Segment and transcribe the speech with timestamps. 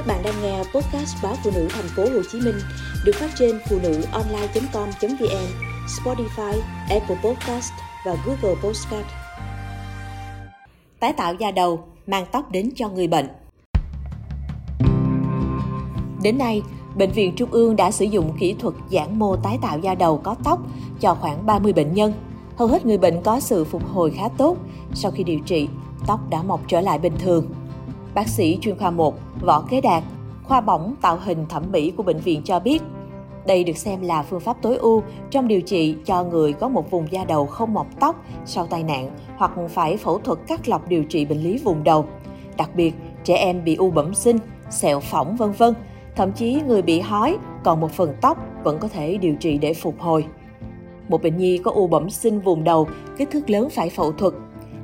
[0.00, 2.54] Các bạn đang nghe podcast báo phụ nữ thành phố Hồ Chí Minh
[3.04, 5.46] được phát trên phụ nữ online.com.vn,
[5.86, 7.72] Spotify, Apple Podcast
[8.06, 9.06] và Google Podcast.
[11.00, 13.28] Tái tạo da đầu mang tóc đến cho người bệnh.
[16.22, 16.62] Đến nay,
[16.96, 20.18] Bệnh viện Trung ương đã sử dụng kỹ thuật giãn mô tái tạo da đầu
[20.18, 20.60] có tóc
[21.00, 22.12] cho khoảng 30 bệnh nhân.
[22.56, 24.56] Hầu hết người bệnh có sự phục hồi khá tốt.
[24.94, 25.68] Sau khi điều trị,
[26.06, 27.46] tóc đã mọc trở lại bình thường.
[28.14, 30.02] Bác sĩ chuyên khoa 1 Võ Kế Đạt,
[30.42, 32.82] khoa bỏng tạo hình thẩm mỹ của bệnh viện cho biết,
[33.46, 36.90] đây được xem là phương pháp tối ưu trong điều trị cho người có một
[36.90, 40.88] vùng da đầu không mọc tóc sau tai nạn hoặc phải phẫu thuật cắt lọc
[40.88, 42.06] điều trị bệnh lý vùng đầu.
[42.56, 42.94] Đặc biệt,
[43.24, 44.38] trẻ em bị u bẩm sinh,
[44.70, 45.74] sẹo phỏng vân vân,
[46.16, 49.74] thậm chí người bị hói còn một phần tóc vẫn có thể điều trị để
[49.74, 50.26] phục hồi.
[51.08, 54.34] Một bệnh nhi có u bẩm sinh vùng đầu, kích thước lớn phải phẫu thuật.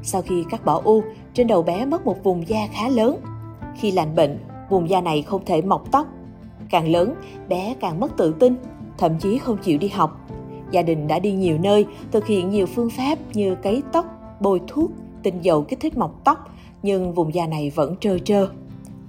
[0.09, 1.02] Sau khi cắt bỏ u,
[1.34, 3.16] trên đầu bé mất một vùng da khá lớn.
[3.77, 4.38] Khi lành bệnh,
[4.70, 6.06] vùng da này không thể mọc tóc.
[6.70, 7.15] Càng lớn,
[7.48, 8.57] bé càng mất tự tin,
[8.99, 10.21] thậm chí không chịu đi học.
[10.71, 14.07] Gia đình đã đi nhiều nơi, thực hiện nhiều phương pháp như cấy tóc,
[14.40, 14.90] bôi thuốc,
[15.23, 16.38] tinh dầu kích thích mọc tóc,
[16.82, 18.49] nhưng vùng da này vẫn trơ trơ.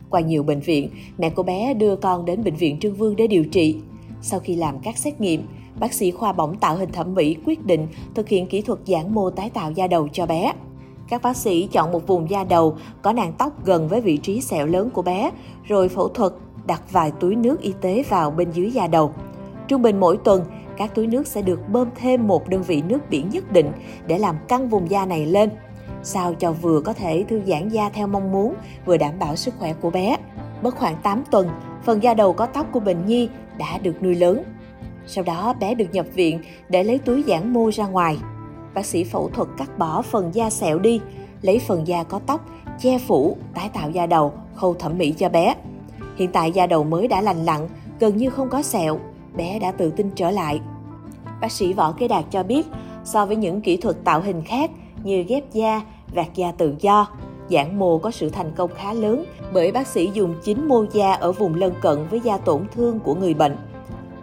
[0.10, 3.28] Qua nhiều bệnh viện, mẹ của bé đưa con đến bệnh viện Trương Vương để
[3.28, 3.78] điều trị.
[4.22, 5.48] Sau khi làm các xét nghiệm,
[5.80, 9.14] bác sĩ khoa bỏng tạo hình thẩm mỹ quyết định thực hiện kỹ thuật giãn
[9.14, 10.54] mô tái tạo da đầu cho bé.
[11.10, 14.42] Các bác sĩ chọn một vùng da đầu có nàng tóc gần với vị trí
[14.42, 15.32] sẹo lớn của bé,
[15.64, 16.34] rồi phẫu thuật
[16.66, 19.14] đặt vài túi nước y tế vào bên dưới da đầu.
[19.68, 20.46] Trung bình mỗi tuần,
[20.78, 23.72] các túi nước sẽ được bơm thêm một đơn vị nước biển nhất định
[24.08, 25.50] để làm căng vùng da này lên,
[26.04, 28.54] sao cho vừa có thể thư giãn da theo mong muốn,
[28.86, 30.18] vừa đảm bảo sức khỏe của bé.
[30.62, 31.50] Mất khoảng 8 tuần,
[31.84, 34.44] phần da đầu có tóc của bệnh nhi đã được nuôi lớn.
[35.08, 38.18] Sau đó bé được nhập viện để lấy túi giãn mô ra ngoài
[38.78, 41.02] bác sĩ phẫu thuật cắt bỏ phần da sẹo đi,
[41.42, 42.46] lấy phần da có tóc,
[42.80, 45.56] che phủ, tái tạo da đầu, khâu thẩm mỹ cho bé.
[46.16, 47.68] Hiện tại da đầu mới đã lành lặn,
[48.00, 49.00] gần như không có sẹo,
[49.36, 50.60] bé đã tự tin trở lại.
[51.42, 52.68] Bác sĩ Võ Kế Đạt cho biết,
[53.04, 54.72] so với những kỹ thuật tạo hình khác
[55.04, 55.82] như ghép da,
[56.14, 57.08] vạt da tự do,
[57.50, 61.14] giãn mô có sự thành công khá lớn bởi bác sĩ dùng chính mô da
[61.14, 63.58] ở vùng lân cận với da tổn thương của người bệnh.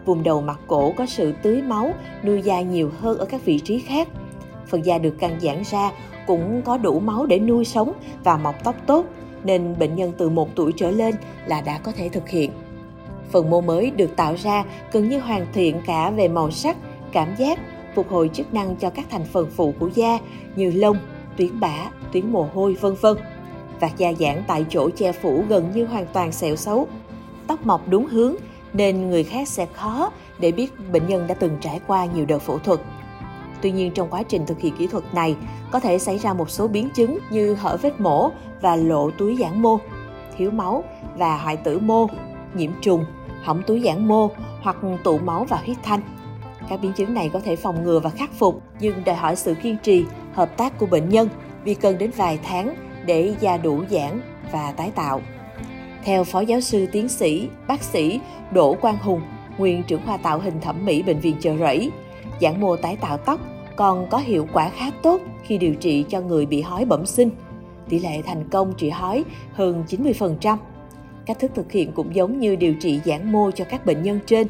[0.05, 1.91] Vùng đầu mặt cổ có sự tưới máu,
[2.25, 4.09] nuôi da nhiều hơn ở các vị trí khác–
[4.67, 5.91] phần da được căng giãn ra
[6.27, 7.93] cũng có đủ máu để nuôi sống
[8.25, 9.05] và mọc tóc tốt,
[9.45, 11.15] nên bệnh nhân từ 1 tuổi trở lên
[11.47, 12.51] là đã có thể thực hiện.
[13.31, 16.77] Phần mô mới được tạo ra gần như hoàn thiện cả về màu sắc,
[17.13, 17.59] cảm giác,
[17.95, 20.19] phục hồi chức năng cho các thành phần phụ của da
[20.57, 20.97] như lông,
[21.37, 23.17] tuyến bã, tuyến mồ hôi, vân vân.
[23.81, 26.89] Vạt da giãn tại chỗ che phủ gần như hoàn toàn sẹo xấu.
[27.47, 28.35] Tóc mọc đúng hướng
[28.73, 32.39] nên người khác sẽ khó để biết bệnh nhân đã từng trải qua nhiều đợt
[32.39, 32.81] phẫu thuật.
[33.65, 35.37] Tuy nhiên trong quá trình thực hiện kỹ thuật này
[35.71, 38.31] có thể xảy ra một số biến chứng như hở vết mổ
[38.61, 39.79] và lộ túi giãn mô,
[40.37, 40.85] thiếu máu
[41.17, 42.07] và hoại tử mô,
[42.55, 43.05] nhiễm trùng,
[43.43, 44.31] hỏng túi giãn mô
[44.63, 46.01] hoặc tụ máu và huyết thanh.
[46.69, 49.55] Các biến chứng này có thể phòng ngừa và khắc phục nhưng đòi hỏi sự
[49.55, 51.29] kiên trì, hợp tác của bệnh nhân
[51.65, 52.75] vì cần đến vài tháng
[53.07, 54.21] để da đủ giãn
[54.53, 55.21] và tái tạo.
[56.05, 58.21] Theo Phó Giáo sư Tiến sĩ, Bác sĩ
[58.51, 59.21] Đỗ Quang Hùng,
[59.59, 61.91] nguyên trưởng khoa tạo hình thẩm mỹ Bệnh viện Chợ Rẫy,
[62.41, 63.41] giãn mô tái tạo tóc
[63.77, 67.31] còn có hiệu quả khá tốt khi điều trị cho người bị hói bẩm sinh.
[67.89, 70.57] Tỷ lệ thành công trị hói hơn 90%.
[71.27, 74.21] Cách thức thực hiện cũng giống như điều trị giãn mô cho các bệnh nhân
[74.27, 74.47] trên.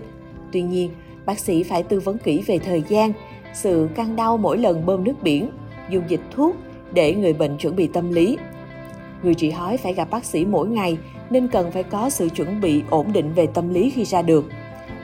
[0.53, 0.91] Tuy nhiên,
[1.27, 3.13] bác sĩ phải tư vấn kỹ về thời gian,
[3.55, 5.51] sự căng đau mỗi lần bơm nước biển,
[5.91, 6.57] dùng dịch thuốc
[6.93, 8.39] để người bệnh chuẩn bị tâm lý.
[9.23, 10.99] Người trị hói phải gặp bác sĩ mỗi ngày
[11.31, 14.45] nên cần phải có sự chuẩn bị ổn định về tâm lý khi ra được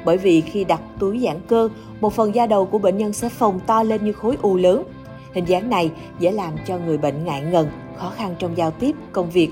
[0.04, 1.68] bởi vì khi đặt túi giãn cơ,
[2.00, 4.84] một phần da đầu của bệnh nhân sẽ phồng to lên như khối u lớn.
[5.32, 8.96] Hình dáng này dễ làm cho người bệnh ngại ngần, khó khăn trong giao tiếp,
[9.12, 9.50] công việc.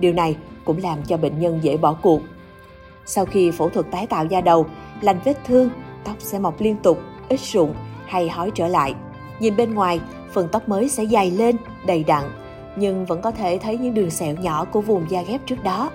[0.00, 2.20] Điều này cũng làm cho bệnh nhân dễ bỏ cuộc.
[3.06, 4.66] Sau khi phẫu thuật tái tạo da đầu,
[5.00, 5.70] lành vết thương,
[6.04, 7.74] tóc sẽ mọc liên tục, ít rụng
[8.06, 8.94] hay hói trở lại.
[9.40, 10.00] Nhìn bên ngoài,
[10.32, 11.56] phần tóc mới sẽ dày lên,
[11.86, 12.24] đầy đặn,
[12.76, 15.90] nhưng vẫn có thể thấy những đường sẹo nhỏ của vùng da ghép trước đó.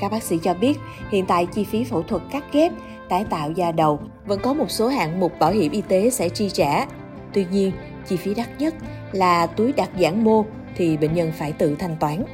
[0.00, 0.78] Các bác sĩ cho biết,
[1.10, 2.72] hiện tại chi phí phẫu thuật cắt ghép
[3.12, 6.28] tái tạo da đầu vẫn có một số hạng mục bảo hiểm y tế sẽ
[6.28, 6.86] chi trả.
[7.32, 7.72] Tuy nhiên,
[8.06, 8.74] chi phí đắt nhất
[9.12, 10.44] là túi đặt giãn mô
[10.76, 12.24] thì bệnh nhân phải tự thanh toán.